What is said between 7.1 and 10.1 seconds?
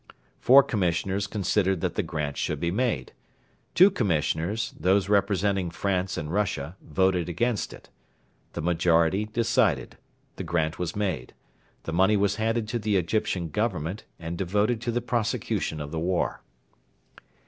against it. The majority decided.